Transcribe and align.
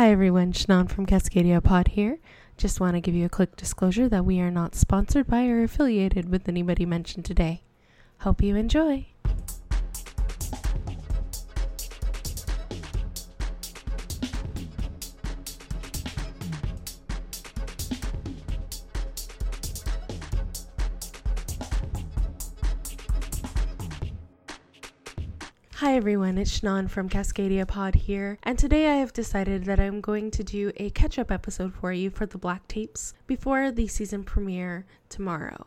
Hi 0.00 0.12
everyone, 0.12 0.52
Shannon 0.52 0.86
from 0.86 1.04
Cascadia 1.04 1.62
Pod 1.62 1.88
here. 1.88 2.20
Just 2.56 2.80
want 2.80 2.94
to 2.94 3.02
give 3.02 3.14
you 3.14 3.26
a 3.26 3.28
quick 3.28 3.54
disclosure 3.54 4.08
that 4.08 4.24
we 4.24 4.40
are 4.40 4.50
not 4.50 4.74
sponsored 4.74 5.26
by 5.26 5.46
or 5.48 5.62
affiliated 5.62 6.30
with 6.30 6.48
anybody 6.48 6.86
mentioned 6.86 7.26
today. 7.26 7.60
Hope 8.20 8.40
you 8.42 8.56
enjoy. 8.56 9.08
Hi 25.80 25.96
everyone, 25.96 26.36
it's 26.36 26.50
Shannon 26.50 26.88
from 26.88 27.08
Cascadia 27.08 27.66
Pod 27.66 27.94
here, 27.94 28.36
and 28.42 28.58
today 28.58 28.90
I 28.90 28.96
have 28.96 29.14
decided 29.14 29.64
that 29.64 29.80
I'm 29.80 30.02
going 30.02 30.30
to 30.32 30.44
do 30.44 30.72
a 30.76 30.90
catch 30.90 31.18
up 31.18 31.32
episode 31.32 31.72
for 31.72 31.90
you 31.90 32.10
for 32.10 32.26
the 32.26 32.36
Black 32.36 32.68
Tapes 32.68 33.14
before 33.26 33.70
the 33.70 33.86
season 33.86 34.22
premiere 34.22 34.84
tomorrow. 35.08 35.66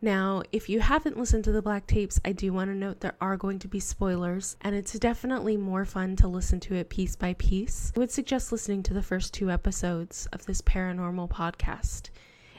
Now, 0.00 0.44
if 0.52 0.68
you 0.68 0.78
haven't 0.78 1.18
listened 1.18 1.42
to 1.42 1.50
the 1.50 1.60
Black 1.60 1.88
Tapes, 1.88 2.20
I 2.24 2.30
do 2.30 2.52
want 2.52 2.70
to 2.70 2.76
note 2.76 3.00
there 3.00 3.16
are 3.20 3.36
going 3.36 3.58
to 3.58 3.66
be 3.66 3.80
spoilers, 3.80 4.56
and 4.60 4.76
it's 4.76 4.96
definitely 4.96 5.56
more 5.56 5.84
fun 5.84 6.14
to 6.18 6.28
listen 6.28 6.60
to 6.60 6.76
it 6.76 6.88
piece 6.88 7.16
by 7.16 7.34
piece. 7.34 7.92
I 7.96 7.98
would 7.98 8.12
suggest 8.12 8.52
listening 8.52 8.84
to 8.84 8.94
the 8.94 9.02
first 9.02 9.34
two 9.34 9.50
episodes 9.50 10.28
of 10.32 10.46
this 10.46 10.62
paranormal 10.62 11.30
podcast. 11.30 12.10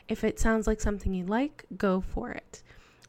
If 0.09 0.25
it 0.25 0.37
sounds 0.37 0.67
like 0.67 0.81
something 0.81 1.13
you 1.13 1.23
like, 1.23 1.63
go 1.77 2.01
for 2.01 2.31
it. 2.31 2.61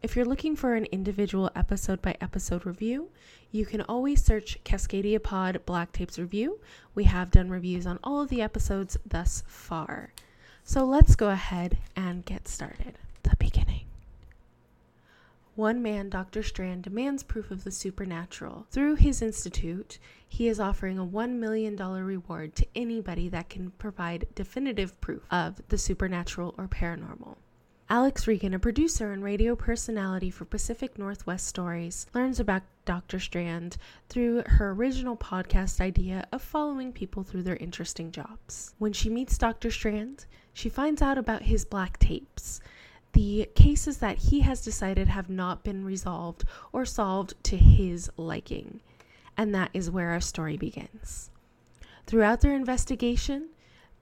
If 0.02 0.16
you're 0.16 0.24
looking 0.24 0.56
for 0.56 0.74
an 0.74 0.86
individual 0.86 1.50
episode 1.54 2.00
by 2.00 2.16
episode 2.22 2.64
review, 2.64 3.10
you 3.52 3.66
can 3.66 3.82
always 3.82 4.24
search 4.24 4.58
Cascadia 4.64 5.22
Pod 5.22 5.60
Black 5.66 5.92
Tapes 5.92 6.18
Review. 6.18 6.58
We 6.94 7.04
have 7.04 7.30
done 7.30 7.50
reviews 7.50 7.86
on 7.86 7.98
all 8.02 8.22
of 8.22 8.30
the 8.30 8.40
episodes 8.40 8.96
thus 9.04 9.42
far. 9.46 10.14
So 10.64 10.86
let's 10.86 11.16
go 11.16 11.28
ahead 11.28 11.76
and 11.94 12.24
get 12.24 12.48
started. 12.48 12.94
The 13.24 13.36
beginning. 13.38 13.84
One 15.54 15.82
man, 15.82 16.08
Dr. 16.08 16.42
Strand, 16.42 16.84
demands 16.84 17.22
proof 17.22 17.50
of 17.50 17.64
the 17.64 17.70
supernatural. 17.70 18.64
Through 18.70 18.94
his 18.94 19.20
institute, 19.20 19.98
he 20.26 20.48
is 20.48 20.58
offering 20.58 20.98
a 20.98 21.04
$1 21.04 21.32
million 21.32 21.76
reward 21.76 22.54
to 22.56 22.66
anybody 22.74 23.28
that 23.28 23.50
can 23.50 23.72
provide 23.72 24.28
definitive 24.34 24.98
proof 25.02 25.26
of 25.30 25.60
the 25.68 25.76
supernatural 25.76 26.54
or 26.56 26.68
paranormal. 26.68 27.36
Alex 27.92 28.28
Reagan, 28.28 28.54
a 28.54 28.58
producer 28.60 29.10
and 29.10 29.24
radio 29.24 29.56
personality 29.56 30.30
for 30.30 30.44
Pacific 30.44 30.96
Northwest 30.96 31.44
Stories, 31.44 32.06
learns 32.14 32.38
about 32.38 32.62
Dr. 32.84 33.18
Strand 33.18 33.78
through 34.08 34.44
her 34.46 34.70
original 34.70 35.16
podcast 35.16 35.80
idea 35.80 36.24
of 36.30 36.40
following 36.40 36.92
people 36.92 37.24
through 37.24 37.42
their 37.42 37.56
interesting 37.56 38.12
jobs. 38.12 38.76
When 38.78 38.92
she 38.92 39.10
meets 39.10 39.36
Dr. 39.36 39.72
Strand, 39.72 40.26
she 40.52 40.68
finds 40.68 41.02
out 41.02 41.18
about 41.18 41.42
his 41.42 41.64
black 41.64 41.98
tapes, 41.98 42.60
the 43.12 43.50
cases 43.56 43.96
that 43.96 44.18
he 44.18 44.38
has 44.42 44.62
decided 44.62 45.08
have 45.08 45.28
not 45.28 45.64
been 45.64 45.84
resolved 45.84 46.44
or 46.72 46.84
solved 46.84 47.34
to 47.42 47.56
his 47.56 48.08
liking. 48.16 48.78
And 49.36 49.52
that 49.56 49.70
is 49.74 49.90
where 49.90 50.10
our 50.10 50.20
story 50.20 50.56
begins. 50.56 51.30
Throughout 52.06 52.40
their 52.40 52.54
investigation, 52.54 53.48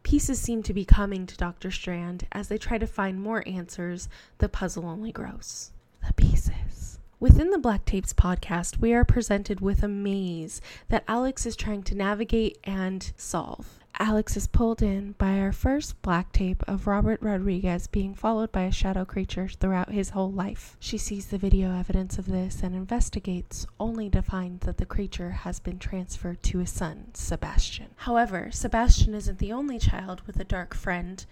Pieces 0.03 0.41
seem 0.41 0.63
to 0.63 0.73
be 0.73 0.85
coming 0.85 1.27
to 1.27 1.37
Dr. 1.37 1.71
Strand 1.71 2.27
as 2.33 2.49
they 2.49 2.59
try 2.59 2.79
to 2.79 2.87
find 2.87 3.21
more 3.21 3.47
answers. 3.47 4.09
The 4.39 4.49
puzzle 4.49 4.87
only 4.87 5.13
grows. 5.13 5.71
The 6.07 6.13
pieces. 6.15 6.99
Within 7.21 7.51
the 7.51 7.59
Black 7.59 7.85
Tapes 7.85 8.13
podcast, 8.13 8.79
we 8.79 8.93
are 8.95 9.05
presented 9.05 9.61
with 9.61 9.83
a 9.83 9.89
maze 9.89 10.61
that 10.89 11.05
Alex 11.09 11.45
is 11.47 11.57
trying 11.57 11.83
to 11.83 11.97
navigate 11.97 12.59
and 12.65 13.13
solve. 13.17 13.81
Alex 14.01 14.37
is 14.37 14.47
pulled 14.47 14.81
in 14.81 15.11
by 15.19 15.41
our 15.41 15.51
first 15.51 16.01
black 16.03 16.31
tape 16.31 16.63
of 16.69 16.87
Robert 16.87 17.21
Rodriguez 17.21 17.89
being 17.89 18.15
followed 18.15 18.53
by 18.53 18.63
a 18.63 18.71
shadow 18.71 19.05
creature 19.05 19.49
throughout 19.49 19.91
his 19.91 20.11
whole 20.11 20.31
life. 20.31 20.77
She 20.79 20.97
sees 20.97 21.27
the 21.27 21.37
video 21.37 21.77
evidence 21.77 22.17
of 22.17 22.27
this 22.27 22.63
and 22.63 22.77
investigates, 22.77 23.67
only 23.81 24.09
to 24.11 24.23
find 24.23 24.61
that 24.61 24.77
the 24.77 24.87
creature 24.87 25.31
has 25.31 25.59
been 25.59 25.81
transferred 25.81 26.45
to 26.45 26.59
his 26.59 26.71
son, 26.71 27.09
Sebastian. 27.15 27.89
However, 27.97 28.51
Sebastian 28.53 29.15
isn't 29.15 29.41
the 29.41 29.53
only 29.53 29.81
child 29.81 30.23
with 30.29 30.39
a 30.39 30.45
dark 30.45 30.75
friend. 30.77 31.27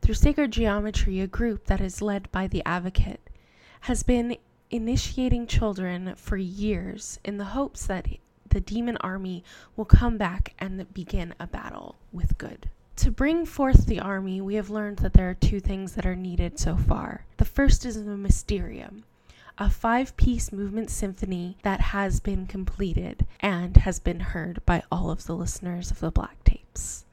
Through 0.00 0.14
sacred 0.14 0.52
geometry, 0.52 1.18
a 1.20 1.26
group 1.26 1.64
that 1.64 1.80
is 1.80 2.00
led 2.00 2.30
by 2.30 2.46
the 2.46 2.62
advocate 2.64 3.30
has 3.80 4.04
been 4.04 4.36
initiating 4.70 5.48
children 5.48 6.14
for 6.14 6.36
years 6.36 7.18
in 7.24 7.38
the 7.38 7.46
hopes 7.46 7.84
that 7.86 8.06
the 8.56 8.60
demon 8.62 8.96
army 9.02 9.44
will 9.76 9.84
come 9.84 10.16
back 10.16 10.54
and 10.58 10.90
begin 10.94 11.34
a 11.38 11.46
battle 11.46 11.94
with 12.10 12.38
good. 12.38 12.70
To 12.96 13.10
bring 13.10 13.44
forth 13.44 13.84
the 13.84 14.00
army, 14.00 14.40
we 14.40 14.54
have 14.54 14.70
learned 14.70 15.00
that 15.00 15.12
there 15.12 15.28
are 15.28 15.34
two 15.34 15.60
things 15.60 15.92
that 15.92 16.06
are 16.06 16.16
needed 16.16 16.58
so 16.58 16.74
far. 16.74 17.26
The 17.36 17.44
first 17.44 17.84
is 17.84 18.02
the 18.02 18.16
Mysterium, 18.16 19.04
a 19.58 19.68
five 19.68 20.16
piece 20.16 20.52
movement 20.52 20.88
symphony 20.88 21.58
that 21.64 21.82
has 21.92 22.18
been 22.18 22.46
completed 22.46 23.26
and 23.40 23.76
has 23.76 24.00
been 24.00 24.20
heard 24.20 24.64
by 24.64 24.82
all 24.90 25.10
of 25.10 25.26
the 25.26 25.36
listeners 25.36 25.90
of 25.90 26.00
the 26.00 26.10
Black 26.10 26.42
Tapes. 26.44 27.04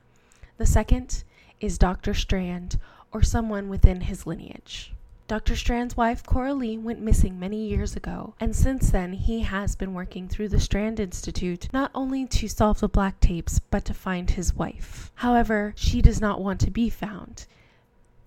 The 0.57 0.65
second 0.65 1.25
is 1.59 1.77
Dr. 1.77 2.13
Strand 2.13 2.79
or 3.11 3.21
someone 3.21 3.67
within 3.67 3.99
his 3.99 4.25
lineage. 4.25 4.93
Dr. 5.33 5.55
Strand's 5.55 5.97
wife, 5.97 6.23
Coralie, 6.23 6.77
went 6.77 7.01
missing 7.01 7.39
many 7.39 7.65
years 7.65 7.95
ago, 7.95 8.35
and 8.39 8.55
since 8.55 8.91
then 8.91 9.13
he 9.13 9.39
has 9.39 9.75
been 9.75 9.95
working 9.95 10.27
through 10.27 10.49
the 10.49 10.59
Strand 10.59 10.99
Institute 10.99 11.73
not 11.73 11.89
only 11.95 12.27
to 12.27 12.47
solve 12.47 12.81
the 12.81 12.87
black 12.87 13.19
tapes, 13.19 13.57
but 13.57 13.83
to 13.85 13.95
find 13.95 14.29
his 14.29 14.53
wife. 14.53 15.11
However, 15.15 15.73
she 15.75 16.03
does 16.03 16.21
not 16.21 16.39
want 16.39 16.59
to 16.59 16.69
be 16.69 16.87
found. 16.87 17.47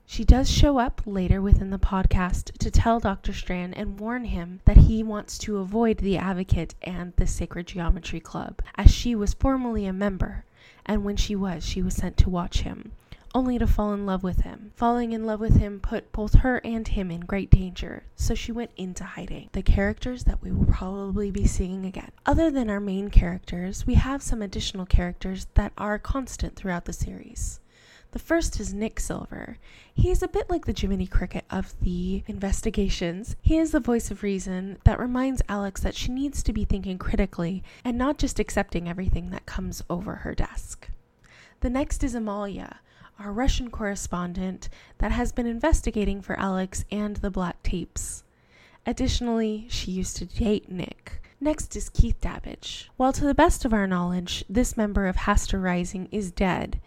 She 0.05 0.25
does 0.25 0.51
show 0.51 0.79
up 0.81 1.01
later 1.07 1.41
within 1.41 1.71
the 1.71 1.79
podcast 1.79 2.59
to 2.59 2.73
tell 2.73 2.99
Dr. 2.99 3.33
Strand 3.33 3.77
and 3.77 4.01
warn 4.01 4.25
him 4.25 4.59
that 4.65 4.77
he 4.77 5.05
wants 5.05 5.39
to 5.39 5.59
avoid 5.59 5.99
the 5.99 6.19
Advocate 6.19 6.75
and 6.83 7.13
the 7.15 7.29
Sacred 7.29 7.69
Geometry 7.69 8.19
Club, 8.19 8.61
as 8.75 8.91
she 8.91 9.15
was 9.15 9.33
formerly 9.33 9.87
a 9.87 9.93
member, 9.93 10.45
and 10.85 11.05
when 11.05 11.17
she 11.17 11.37
was, 11.37 11.65
she 11.65 11.83
was 11.83 11.95
sent 11.95 12.17
to 12.17 12.29
watch 12.29 12.63
him 12.63 12.91
only 13.37 13.59
to 13.59 13.67
fall 13.67 13.93
in 13.93 14.07
love 14.07 14.23
with 14.23 14.41
him. 14.41 14.73
Falling 14.77 15.13
in 15.13 15.27
love 15.27 15.41
with 15.41 15.59
him 15.59 15.79
put 15.79 16.11
both 16.11 16.37
her 16.37 16.57
and 16.65 16.89
him 16.89 17.11
in 17.11 17.21
great 17.21 17.51
danger, 17.51 18.03
so 18.17 18.35
she 18.35 18.51
went 18.51 18.71
into 18.79 19.05
hiding. 19.05 19.51
The 19.53 19.63
characters 19.63 20.25
that 20.25 20.41
we 20.43 20.51
will 20.51 20.65
probably 20.65 21.31
be 21.31 21.47
seeing 21.47 21.85
again. 21.85 22.13
Other 22.25 22.51
than 22.51 22.71
our 22.71 22.81
main 22.81 23.11
characters, 23.11 23.87
we 23.87 23.93
have 23.93 24.23
some 24.23 24.41
additional 24.41 24.87
characters 24.87 25.49
that 25.53 25.75
are 25.77 25.99
constant 25.99 26.57
throughout 26.57 26.87
the 26.87 26.95
series. 26.95 27.61
The 28.13 28.19
first 28.19 28.59
is 28.59 28.73
Nick 28.73 28.99
Silver. 28.99 29.59
He 29.93 30.11
is 30.11 30.23
a 30.23 30.29
bit 30.29 30.49
like 30.49 30.65
the 30.65 30.75
Jiminy 30.75 31.07
Cricket 31.07 31.45
of 31.51 31.79
the 31.83 32.23
investigations. 32.27 33.37
He 33.43 33.59
is 33.59 33.71
the 33.71 33.81
voice 33.81 34.11
of 34.11 34.23
reason 34.23 34.79
that 34.85 34.99
reminds 34.99 35.43
Alex 35.47 35.83
that 35.83 35.95
she 35.95 36.11
needs 36.11 36.43
to 36.43 36.55
be 36.55 36.65
thinking 36.65 36.97
critically 36.97 37.63
and 37.85 37.99
not 37.99 38.17
just 38.17 38.41
accepting 38.41 38.89
everything 38.89 39.29
that 39.29 39.45
comes 39.45 39.85
over 39.91 40.15
her 40.15 40.35
desk. 40.35 40.89
The 41.61 41.69
next 41.69 42.03
is 42.03 42.15
Amalia 42.15 42.81
our 43.19 43.33
Russian 43.33 43.71
correspondent 43.71 44.69
that 44.99 45.13
has 45.13 45.33
been 45.33 45.47
investigating 45.47 46.21
for 46.21 46.39
Alex 46.39 46.85
and 46.91 47.17
the 47.17 47.31
black 47.31 47.63
tapes. 47.63 48.25
Additionally, 48.87 49.67
she 49.69 49.91
used 49.91 50.17
to 50.17 50.27
date 50.27 50.71
Nick. 50.71 51.21
Next 51.41 51.77
is 51.77 51.89
Keith 51.89 52.21
Dabbage. 52.21 52.91
While 52.97 53.13
to 53.13 53.25
the 53.25 53.35
best 53.35 53.65
of 53.65 53.73
our 53.73 53.87
knowledge, 53.87 54.45
this 54.49 54.77
member 54.77 55.07
of 55.07 55.17
Hastur 55.17 55.63
Rising 55.63 56.09
is 56.11 56.31
dead, 56.31 56.81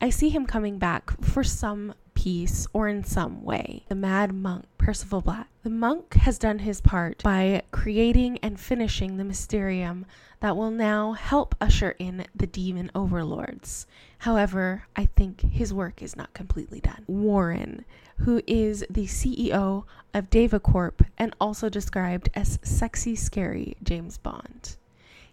I 0.00 0.10
see 0.10 0.28
him 0.28 0.46
coming 0.46 0.78
back 0.78 1.22
for 1.22 1.44
some 1.44 1.94
piece 2.14 2.66
or 2.72 2.88
in 2.88 3.04
some 3.04 3.44
way. 3.44 3.84
The 3.88 3.94
mad 3.94 4.32
monk, 4.32 4.64
Percival 4.78 5.20
Black. 5.20 5.48
The 5.62 5.70
monk 5.70 6.14
has 6.14 6.38
done 6.38 6.60
his 6.60 6.80
part 6.80 7.22
by 7.22 7.62
creating 7.70 8.38
and 8.38 8.58
finishing 8.58 9.16
the 9.16 9.24
mysterium 9.24 10.06
that 10.40 10.56
will 10.56 10.70
now 10.70 11.12
help 11.12 11.54
usher 11.60 11.94
in 11.98 12.26
the 12.34 12.46
demon 12.46 12.90
overlords. 12.94 13.86
However, 14.18 14.86
I 14.94 15.06
think 15.06 15.40
his 15.40 15.72
work 15.72 16.02
is 16.02 16.16
not 16.16 16.34
completely 16.34 16.80
done. 16.80 17.04
Warren, 17.06 17.84
who 18.18 18.42
is 18.46 18.84
the 18.90 19.06
CEO 19.06 19.84
of 20.12 20.30
DevaCorp 20.30 21.06
and 21.18 21.34
also 21.40 21.68
described 21.68 22.28
as 22.34 22.58
sexy, 22.62 23.16
scary 23.16 23.76
James 23.82 24.18
Bond. 24.18 24.76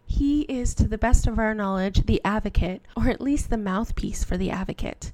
He 0.06 0.42
is, 0.42 0.74
to 0.76 0.88
the 0.88 0.98
best 0.98 1.26
of 1.28 1.40
our 1.40 1.54
knowledge, 1.54 2.06
the 2.06 2.22
advocate, 2.26 2.82
or 2.98 3.08
at 3.08 3.22
least 3.22 3.50
the 3.50 3.58
mouthpiece 3.58 4.24
for 4.24 4.36
the 4.36 4.50
advocate. 4.50 5.14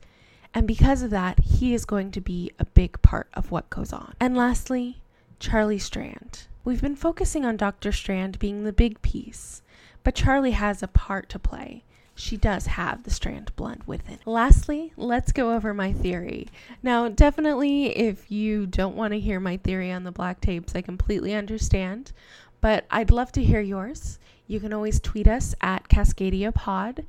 And 0.54 0.68
because 0.68 1.02
of 1.02 1.10
that, 1.12 1.40
he 1.40 1.74
is 1.74 1.86
going 1.86 2.12
to 2.12 2.22
be 2.22 2.52
a 2.60 2.66
big 2.66 3.02
part 3.02 3.30
of 3.34 3.52
what 3.52 3.70
goes 3.70 3.94
on. 3.94 4.14
And 4.20 4.36
lastly, 4.36 5.02
Charlie 5.40 5.80
Strand. 5.80 6.48
We've 6.64 6.82
been 6.82 6.96
focusing 6.96 7.46
on 7.46 7.58
Dr. 7.58 7.92
Strand 7.92 8.40
being 8.40 8.64
the 8.64 8.74
big 8.74 9.02
piece, 9.02 9.62
but 10.04 10.16
Charlie 10.16 10.52
has 10.52 10.84
a 10.84 10.88
part 10.88 11.30
to 11.30 11.40
play. 11.40 11.84
She 12.16 12.36
does 12.36 12.66
have 12.66 13.04
the 13.04 13.12
strand 13.12 13.56
blend 13.56 13.84
within. 13.86 14.18
Lastly, 14.26 14.92
let's 14.98 15.32
go 15.32 15.54
over 15.54 15.74
my 15.74 15.94
theory. 15.94 16.48
Now, 16.82 17.08
definitely, 17.08 17.96
if 17.96 18.32
you 18.32 18.66
don't 18.66 18.96
want 18.96 19.14
to 19.14 19.20
hear 19.20 19.40
my 19.40 19.58
theory 19.58 19.92
on 19.92 20.04
the 20.04 20.12
black 20.12 20.42
tapes, 20.42 20.76
I 20.76 20.82
completely 20.82 21.36
understand, 21.36 22.12
but 22.60 22.86
I'd 22.90 23.12
love 23.12 23.32
to 23.34 23.44
hear 23.44 23.62
yours. 23.62 24.18
You 24.48 24.60
can 24.60 24.74
always 24.74 25.00
tweet 25.00 25.28
us 25.28 25.54
at 25.62 25.90
Cascadia 25.90 26.52
Pod 26.54 27.06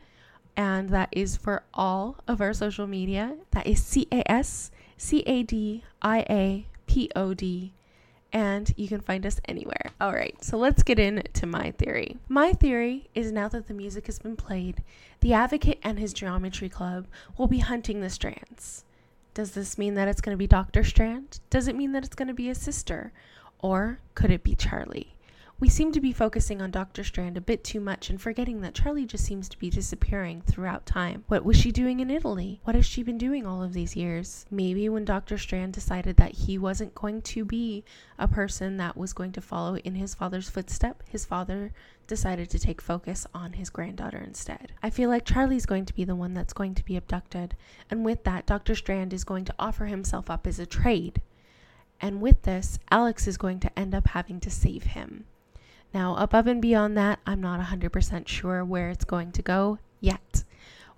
and 0.58 0.88
that 0.88 1.08
is 1.12 1.36
for 1.36 1.62
all 1.72 2.16
of 2.26 2.40
our 2.40 2.52
social 2.52 2.88
media. 2.88 3.36
That 3.52 3.66
is 3.66 3.82
C 3.82 4.08
A 4.12 4.28
S 4.30 4.72
C 4.98 5.20
A 5.20 5.44
D 5.44 5.84
I 6.02 6.26
A 6.28 6.66
P 6.86 7.08
O 7.14 7.32
D 7.32 7.72
and 8.32 8.74
you 8.76 8.88
can 8.88 9.00
find 9.00 9.24
us 9.24 9.40
anywhere. 9.46 9.92
All 10.00 10.12
right, 10.12 10.36
so 10.44 10.58
let's 10.58 10.82
get 10.82 10.98
into 10.98 11.46
my 11.46 11.70
theory. 11.70 12.18
My 12.28 12.52
theory 12.52 13.08
is 13.14 13.32
now 13.32 13.48
that 13.48 13.68
the 13.68 13.74
music 13.74 14.06
has 14.06 14.18
been 14.18 14.36
played, 14.36 14.82
the 15.20 15.32
advocate 15.32 15.78
and 15.82 15.98
his 15.98 16.12
geometry 16.12 16.68
club 16.68 17.06
will 17.38 17.46
be 17.46 17.58
hunting 17.58 18.00
the 18.00 18.10
strands. 18.10 18.84
Does 19.32 19.52
this 19.52 19.78
mean 19.78 19.94
that 19.94 20.08
it's 20.08 20.20
going 20.20 20.34
to 20.34 20.38
be 20.38 20.48
Dr. 20.48 20.82
Strand? 20.82 21.38
Does 21.48 21.68
it 21.68 21.76
mean 21.76 21.92
that 21.92 22.04
it's 22.04 22.16
going 22.16 22.28
to 22.28 22.34
be 22.34 22.48
his 22.48 22.60
sister? 22.60 23.12
Or 23.60 24.00
could 24.14 24.30
it 24.30 24.42
be 24.42 24.54
Charlie? 24.54 25.14
We 25.60 25.68
seem 25.68 25.90
to 25.90 26.00
be 26.00 26.12
focusing 26.12 26.62
on 26.62 26.70
Dr. 26.70 27.02
Strand 27.02 27.36
a 27.36 27.40
bit 27.40 27.64
too 27.64 27.80
much 27.80 28.10
and 28.10 28.22
forgetting 28.22 28.60
that 28.60 28.76
Charlie 28.76 29.04
just 29.04 29.24
seems 29.24 29.48
to 29.48 29.58
be 29.58 29.70
disappearing 29.70 30.40
throughout 30.42 30.86
time. 30.86 31.24
What 31.26 31.44
was 31.44 31.56
she 31.56 31.72
doing 31.72 31.98
in 31.98 32.12
Italy? 32.12 32.60
What 32.62 32.76
has 32.76 32.86
she 32.86 33.02
been 33.02 33.18
doing 33.18 33.44
all 33.44 33.60
of 33.60 33.72
these 33.72 33.96
years? 33.96 34.46
Maybe 34.52 34.88
when 34.88 35.04
Dr. 35.04 35.36
Strand 35.36 35.72
decided 35.72 36.16
that 36.16 36.36
he 36.36 36.58
wasn't 36.58 36.94
going 36.94 37.22
to 37.22 37.44
be 37.44 37.82
a 38.20 38.28
person 38.28 38.76
that 38.76 38.96
was 38.96 39.12
going 39.12 39.32
to 39.32 39.40
follow 39.40 39.76
in 39.78 39.96
his 39.96 40.14
father's 40.14 40.48
footstep, 40.48 41.02
his 41.08 41.24
father 41.24 41.72
decided 42.06 42.50
to 42.50 42.60
take 42.60 42.80
focus 42.80 43.26
on 43.34 43.54
his 43.54 43.68
granddaughter 43.68 44.18
instead. 44.18 44.74
I 44.80 44.90
feel 44.90 45.10
like 45.10 45.24
Charlie's 45.24 45.66
going 45.66 45.86
to 45.86 45.94
be 45.94 46.04
the 46.04 46.14
one 46.14 46.34
that's 46.34 46.52
going 46.52 46.76
to 46.76 46.84
be 46.84 46.96
abducted, 46.96 47.56
and 47.90 48.04
with 48.04 48.22
that, 48.22 48.46
Dr. 48.46 48.76
Strand 48.76 49.12
is 49.12 49.24
going 49.24 49.44
to 49.46 49.54
offer 49.58 49.86
himself 49.86 50.30
up 50.30 50.46
as 50.46 50.60
a 50.60 50.66
trade. 50.66 51.20
And 52.00 52.20
with 52.20 52.42
this, 52.42 52.78
Alex 52.92 53.26
is 53.26 53.36
going 53.36 53.58
to 53.58 53.76
end 53.76 53.92
up 53.92 54.06
having 54.06 54.38
to 54.38 54.50
save 54.50 54.84
him. 54.84 55.24
Now, 55.94 56.16
above 56.16 56.46
and 56.46 56.60
beyond 56.60 56.96
that, 56.96 57.18
I'm 57.26 57.40
not 57.40 57.60
100% 57.60 58.28
sure 58.28 58.64
where 58.64 58.90
it's 58.90 59.04
going 59.04 59.32
to 59.32 59.42
go 59.42 59.78
yet. 60.00 60.44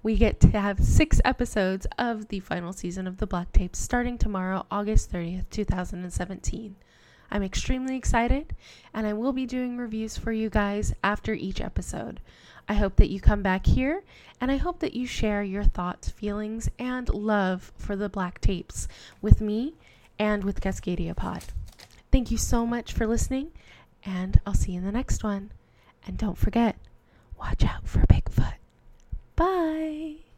We 0.03 0.17
get 0.17 0.41
to 0.41 0.49
have 0.49 0.83
six 0.83 1.21
episodes 1.25 1.87
of 1.99 2.29
the 2.29 2.41
final 2.41 2.73
season 2.73 3.07
of 3.07 3.19
the 3.19 3.27
Black 3.27 3.53
Tapes 3.53 3.79
starting 3.79 4.19
tomorrow, 4.19 4.67
August 4.71 5.13
30th, 5.13 5.51
2017. 5.51 6.77
I'm 7.31 7.43
extremely 7.43 7.97
excited, 7.97 8.57
and 8.93 9.07
I 9.07 9.13
will 9.13 9.33
be 9.33 9.47
doing 9.47 9.77
reviews 9.77 10.17
for 10.17 10.33
you 10.33 10.51
guys 10.51 10.95
after 11.05 11.33
each 11.33 11.61
episode. 11.61 12.21
I 12.69 12.75
hope 12.75 12.97
that 12.97 13.11
you 13.11 13.21
come 13.21 13.43
back 13.43 13.67
here, 13.67 14.03
and 14.41 14.51
I 14.51 14.57
hope 14.57 14.81
that 14.81 14.95
you 14.95 15.07
share 15.07 15.43
your 15.43 15.65
thoughts, 15.65 16.09
feelings, 16.09 16.69
and 16.79 17.09
love 17.09 17.73
for 17.77 17.95
the 17.95 18.09
Black 18.09 18.41
Tapes 18.41 18.89
with 19.21 19.41
me 19.41 19.75
and 20.19 20.45
with 20.45 20.61
Cascadia 20.61 21.15
Pod. 21.15 21.45
Thank 22.11 22.31
you 22.31 22.39
so 22.39 22.67
much 22.67 22.93
for 22.93 23.07
listening, 23.07 23.53
and 24.05 24.41
I'll 24.47 24.55
see 24.55 24.73
you 24.73 24.79
in 24.79 24.85
the 24.85 24.93
next 24.93 25.23
one. 25.25 25.53
And 26.07 26.17
don't 26.17 26.39
forget, 26.39 26.77
watch 27.39 27.65
out 27.65 27.87
for 27.87 28.01
Bigfoot. 28.07 28.55
Bye. 29.37 30.30